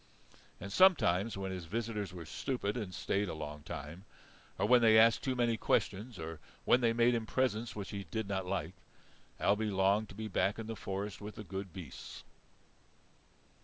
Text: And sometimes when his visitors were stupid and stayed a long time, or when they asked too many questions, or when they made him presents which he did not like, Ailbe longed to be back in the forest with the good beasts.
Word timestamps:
And 0.59 0.73
sometimes 0.73 1.37
when 1.37 1.51
his 1.51 1.65
visitors 1.65 2.11
were 2.11 2.25
stupid 2.25 2.75
and 2.75 2.91
stayed 2.91 3.29
a 3.29 3.35
long 3.35 3.61
time, 3.61 4.03
or 4.57 4.65
when 4.67 4.81
they 4.81 4.97
asked 4.97 5.21
too 5.23 5.35
many 5.35 5.57
questions, 5.57 6.17
or 6.17 6.39
when 6.65 6.81
they 6.81 6.91
made 6.91 7.13
him 7.13 7.27
presents 7.27 7.75
which 7.75 7.91
he 7.91 8.05
did 8.09 8.27
not 8.27 8.47
like, 8.47 8.73
Ailbe 9.39 9.69
longed 9.71 10.09
to 10.09 10.15
be 10.15 10.27
back 10.27 10.57
in 10.57 10.65
the 10.65 10.75
forest 10.75 11.21
with 11.21 11.35
the 11.35 11.43
good 11.43 11.71
beasts. 11.71 12.23